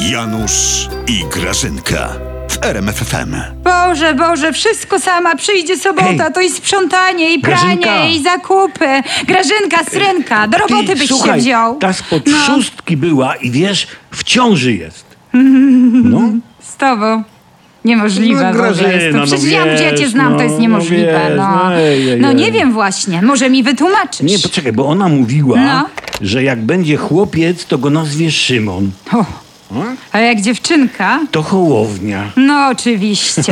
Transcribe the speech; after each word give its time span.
Janusz 0.00 0.88
i 1.08 1.24
Grażynka 1.32 2.08
w 2.48 2.64
RMFFM. 2.64 3.34
Boże, 3.64 4.14
Boże, 4.14 4.52
wszystko 4.52 5.00
sama. 5.00 5.36
Przyjdzie 5.36 5.76
sobota, 5.76 6.04
Hej. 6.24 6.32
to 6.34 6.40
i 6.40 6.50
sprzątanie, 6.50 7.34
i 7.34 7.40
Grażynka. 7.40 7.82
pranie, 7.82 8.16
i 8.16 8.22
zakupy. 8.22 8.86
Grażynka, 9.26 9.84
srynka, 9.90 10.48
do 10.48 10.58
roboty 10.58 10.86
Ty, 10.86 10.96
byś 10.96 11.08
słuchaj, 11.08 11.38
się 11.40 11.42
wziął. 11.42 11.76
Ta 11.78 11.92
spod 11.92 12.22
No. 12.26 12.36
szóstki 12.46 12.96
była 12.96 13.34
i 13.36 13.50
wiesz, 13.50 13.86
w 14.10 14.24
ciąży 14.24 14.72
jest. 14.74 15.04
No, 16.04 16.20
Z 16.72 16.76
tobą. 16.76 17.22
Niemożliwe 17.84 18.42
No, 18.44 18.52
w 18.52 18.54
ogóle 18.54 18.68
jest 18.68 18.80
Grażyna, 18.82 19.12
to. 19.12 19.18
no 19.18 19.26
Przecież 19.26 19.50
ja, 19.52 19.66
ja 19.66 19.90
cię 19.90 19.96
wiesz, 19.96 20.10
znam, 20.10 20.32
to 20.32 20.36
no, 20.38 20.42
jest 20.42 20.54
no 20.54 20.60
niemożliwe. 20.60 21.06
wiesz, 21.28 21.36
No, 21.36 21.56
no, 21.64 21.74
ej, 21.74 22.08
ej, 22.10 22.20
no 22.20 22.28
ej. 22.28 22.34
nie 22.36 22.52
wiem 22.52 22.72
właśnie, 22.72 23.22
może 23.22 23.50
mi 23.50 23.62
wytłumaczysz. 23.62 24.20
nie, 24.20 24.38
poczekaj, 24.38 24.72
bo 24.72 24.86
ona 24.86 25.08
mówiła, 25.08 25.56
No. 25.60 25.88
że 26.20 26.42
jak 26.42 26.60
będzie 26.62 26.96
chłopiec, 26.96 27.66
to 27.66 27.78
go 27.78 27.90
nazwie 27.90 28.30
Szymon. 28.30 28.90
O, 29.12 29.24
A? 30.12 30.18
jak 30.18 30.40
dziewczynka? 30.40 31.20
To 31.30 31.42
Hołownia. 31.42 32.30
No 32.36 32.68
oczywiście. 32.68 33.42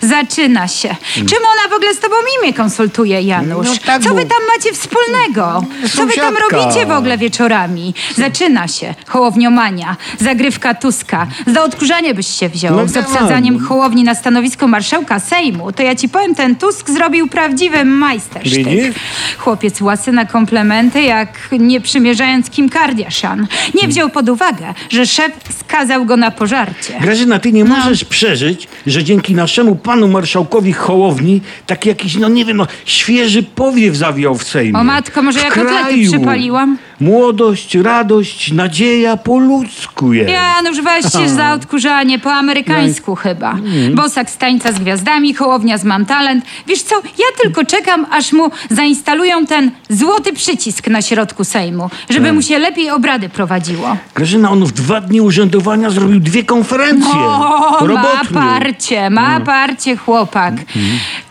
Zaczyna 0.00 0.68
się. 0.68 0.96
Czym 1.14 1.38
ona 1.52 1.70
w 1.70 1.72
ogóle 1.76 1.94
z 1.94 2.00
tobą 2.00 2.14
imię 2.42 2.52
konsultuje, 2.54 3.22
Janusz? 3.22 3.66
No 3.66 3.72
tak, 3.86 4.02
Co 4.02 4.08
bo- 4.08 4.14
wy 4.14 4.20
tam 4.22 4.38
macie 4.56 4.72
wspólnego? 4.74 5.64
Co 5.96 6.06
wy 6.06 6.12
tam 6.14 6.34
Sąsiadka. 6.34 6.56
robicie 6.56 6.86
w 6.86 6.90
ogóle 6.90 7.18
wieczorami? 7.18 7.94
Zaczyna 8.16 8.68
się. 8.68 8.94
Hołowniomania, 9.06 9.96
zagrywka 10.20 10.74
Tuska. 10.74 11.26
Za 11.46 11.62
odkurzanie 11.62 12.14
byś 12.14 12.26
się 12.26 12.48
wziął. 12.48 12.76
No 12.76 12.88
z 12.88 12.92
tak. 12.92 13.06
obsadzaniem 13.06 13.58
Hołowni 13.66 14.04
na 14.04 14.14
stanowisko 14.14 14.66
marszałka 14.68 15.20
Sejmu. 15.20 15.72
To 15.72 15.82
ja 15.82 15.94
ci 15.96 16.08
powiem, 16.08 16.34
ten 16.34 16.56
Tusk 16.56 16.90
zrobił 16.90 17.28
prawdziwy 17.28 17.84
majstersztyk. 17.84 18.68
Widzisz? 18.68 18.94
Chłopiec 19.38 19.80
łasy 19.80 20.12
na 20.12 20.24
komplementy, 20.24 21.02
jak 21.02 21.28
nie 21.58 21.80
przymierzając 21.80 22.50
Kim 22.50 22.68
Kardashian. 22.68 23.46
Nie 23.82 23.88
wziął 23.88 24.10
pod 24.10 24.28
uwagę, 24.28 24.74
że 24.90 25.06
szef 25.06 25.32
skazał 25.60 26.04
go 26.06 26.16
na 26.16 26.30
pożarcie. 26.30 26.98
Grażyna, 27.00 27.38
ty 27.38 27.48
No. 27.48 27.54
nie 27.56 27.64
możesz 27.64 28.04
przeżyć, 28.04 28.68
że 28.86 29.04
dzięki 29.04 29.34
naszemu 29.34 29.76
panu 29.76 30.08
marszałkowi 30.08 30.72
Hołowni 30.72 31.40
taki 31.66 31.88
jakiś, 31.88 32.16
no 32.16 32.28
nie 32.28 32.44
wiem, 32.44 32.56
no, 32.56 32.66
świeży 32.84 33.42
powiew 33.42 33.96
zawiał 33.96 34.34
w 34.34 34.42
Sejmie. 34.44 34.78
O 34.78 34.84
matko, 34.84 35.22
może 35.22 35.40
W 35.40 35.42
ja 35.42 35.48
kotlety 35.50 35.82
kraju. 35.88 36.10
przypaliłam? 36.12 36.78
Młodość, 37.00 37.74
radość, 37.74 38.52
nadzieja 38.52 39.16
po 39.16 39.38
ludzku 39.38 40.12
jest. 40.12 40.30
Janusz, 40.30 40.80
weź 40.82 41.12
się 41.12 41.28
za 41.28 41.52
odkurzanie, 41.52 42.18
po 42.18 42.32
amerykańsku 42.32 43.14
chyba. 43.14 43.56
Bosak 43.94 44.30
z 44.30 44.36
tańca 44.36 44.72
z 44.72 44.78
gwiazdami, 44.78 45.34
Hołownia 45.34 45.78
z 45.78 45.84
Mam 45.84 46.06
Talent. 46.06 46.44
Wiesz 46.66 46.82
co, 46.82 46.94
ja 46.94 47.24
tylko 47.42 47.64
czekam, 47.64 48.06
aż 48.10 48.32
mu 48.32 48.50
zainstalują 48.70 49.46
ten 49.46 49.70
złoty 49.90 50.32
przycisk 50.32 50.88
na 50.88 51.02
środku 51.02 51.44
Sejmu, 51.44 51.90
żeby 52.10 52.32
mu 52.32 52.42
się 52.42 52.58
lepiej 52.58 52.90
obrady 52.90 53.28
prowadziło. 53.28 53.96
Grażyna, 54.14 54.50
on 54.50 54.64
w 54.64 54.72
dwa 54.72 55.00
dni 55.00 55.20
urzędowania 55.50 55.90
zrobił 55.90 56.20
dwie 56.20 56.44
konferencje. 56.44 57.14
O, 57.14 57.78
ma 57.80 57.86
robotnie. 57.86 58.40
parcie, 58.40 59.10
ma 59.10 59.40
parcie 59.40 59.96
chłopak. 59.96 60.54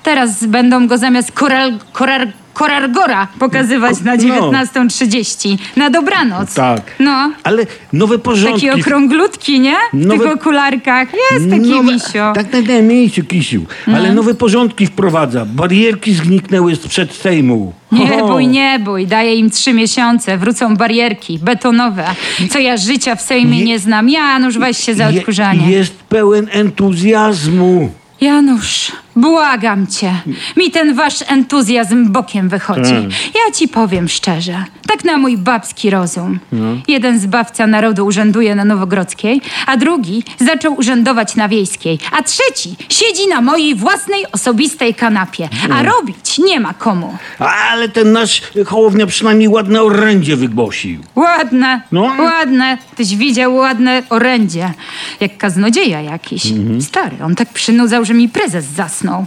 Teraz 0.03 0.45
będą 0.45 0.87
go 0.87 0.97
zamiast 0.97 1.31
koral, 1.31 1.79
koral, 1.93 2.31
korargora 2.59 3.27
pokazywać 3.39 4.01
na 4.01 4.15
No. 4.15 4.23
19.30. 4.23 5.57
Na 5.75 5.89
dobranoc. 5.89 6.53
Tak. 6.53 6.81
No. 6.99 7.31
Ale 7.43 7.65
nowe 7.93 8.17
porządki. 8.19 8.67
Taki 8.67 8.81
okrąglutki, 8.81 9.59
nie? 9.59 9.75
W 9.93 10.05
Nowe- 10.05 10.23
tych 10.23 10.31
okularkach. 10.33 11.07
Jest 11.33 11.49
taki 11.49 11.61
nowe, 11.69 11.93
misio. 11.93 12.31
Tak, 12.35 12.47
tak, 12.49 12.67
tak, 12.67 12.83
misiu, 12.83 13.23
kisiu. 13.23 13.61
Ale 13.95 14.13
nowe 14.13 14.33
porządki 14.33 14.85
wprowadza. 14.85 15.45
Barierki 15.45 16.13
zniknęły 16.13 16.75
sprzed 16.75 17.13
Sejmu. 17.13 17.73
Nie 17.91 18.17
bój, 18.27 18.47
nie 18.47 18.79
bój. 18.79 19.07
Daję 19.07 19.35
im 19.35 19.49
trzy 19.49 19.73
miesiące. 19.73 20.37
Wrócą 20.37 20.75
barierki 20.77 21.39
betonowe. 21.39 22.05
Co 22.51 22.59
ja 22.59 22.77
życia 22.77 23.15
w 23.15 23.21
Sejmie 23.21 23.59
Je- 23.59 23.65
nie 23.65 23.79
znam. 23.79 24.09
Janusz, 24.09 24.57
weź 24.57 24.77
się 24.77 24.95
za 24.95 25.09
Je- 25.09 25.19
odkurzanie. 25.19 25.71
Jest 25.71 25.93
pełen 26.09 26.47
entuzjazmu. 26.51 27.89
Janusz, 28.21 28.91
błagam 29.15 29.87
cię. 29.87 30.13
Mi 30.57 30.71
ten 30.71 30.93
wasz 30.95 31.15
entuzjazm 31.27 32.11
bokiem 32.11 32.49
wychodzi. 32.49 32.91
Tak. 32.91 33.35
Ja 33.35 33.51
ci 33.55 33.67
powiem 33.67 34.09
szczerze. 34.09 34.63
Tak 34.87 35.03
na 35.03 35.17
mój 35.17 35.37
babski 35.37 35.89
rozum. 35.89 36.39
No. 36.51 36.65
Jeden 36.87 37.19
zbawca 37.19 37.67
narodu 37.67 38.05
urzęduje 38.05 38.55
na 38.55 38.65
Nowogrodzkiej, 38.65 39.41
a 39.67 39.77
drugi 39.77 40.23
zaczął 40.39 40.73
urzędować 40.79 41.35
na 41.35 41.47
Wiejskiej, 41.47 41.99
a 42.11 42.23
trzeci 42.23 42.75
siedzi 42.89 43.27
na 43.27 43.41
mojej 43.41 43.75
własnej 43.75 44.25
osobistej 44.31 44.93
kanapie. 44.93 45.49
No. 45.69 45.75
A 45.75 45.83
robić 45.83 46.37
nie 46.39 46.59
ma 46.59 46.73
komu. 46.73 47.17
Ale 47.39 47.89
ten 47.89 48.11
nasz 48.11 48.41
Hołownia 48.65 49.05
przynajmniej 49.07 49.47
ładne 49.47 49.81
orędzie 49.81 50.35
wygłosił. 50.35 51.01
Ładne, 51.15 51.81
No. 51.91 52.01
ładne. 52.01 52.77
Tyś 52.95 53.15
widział 53.15 53.55
ładne 53.55 54.03
orędzie. 54.09 54.73
Jak 55.19 55.37
kaznodzieja 55.37 56.01
jakiś. 56.01 56.45
Mhm. 56.45 56.81
Stary, 56.81 57.17
on 57.23 57.35
tak 57.35 57.49
przynudzał, 57.53 58.05
że 58.05 58.13
mi 58.13 58.29
prezes 58.29 58.65
zasnął. 58.65 59.08
No. 59.09 59.25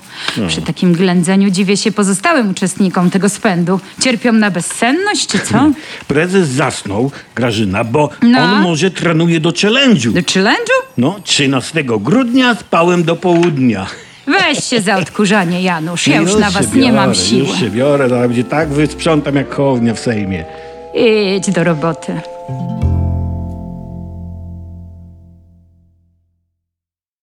Przy 0.49 0.63
takim 0.63 0.93
ględzeniu 0.93 1.51
dziwię 1.51 1.77
się 1.77 1.93
pozostałym 1.93 2.51
uczestnikom 2.51 3.11
tego 3.11 3.29
spędu. 3.29 3.81
Cierpią 4.01 4.33
na 4.33 4.51
bezsenność, 4.51 5.27
czy 5.27 5.39
co? 5.39 5.71
Prezes 6.09 6.49
zasnął, 6.49 7.11
Grażyna, 7.35 7.85
bo 7.85 8.11
No. 8.23 8.39
on 8.43 8.63
może 8.63 8.91
trenuje 8.91 9.41
do 9.41 9.51
challenge'u. 9.51 10.13
Do 10.13 10.21
challenge'u? 10.21 10.79
No, 10.99 11.17
13 11.25 11.85
grudnia 11.85 12.55
spałem 12.55 13.05
do 13.05 13.17
południa. 13.17 13.87
Weź 14.27 14.65
się 14.65 14.81
za 14.81 14.97
odkurzanie, 14.97 15.63
Janusz. 15.63 16.07
Ja 16.07 16.17
już 16.17 16.31
się 16.33 16.39
na 16.39 16.51
was 16.51 16.67
biorę, 16.67 16.81
nie 16.87 16.93
mam 16.93 17.15
siły. 17.15 17.49
Już 17.49 17.59
się 17.59 17.71
biorę, 17.71 18.09
to 18.09 18.21
będzie 18.21 18.45
tak 18.45 18.69
wysprzątam 18.69 19.37
jak 19.37 19.55
Hołownia 19.55 19.95
w 19.95 19.99
Sejmie. 20.01 20.45
Idź 21.37 21.51
do 21.51 21.65
roboty. 21.65 22.21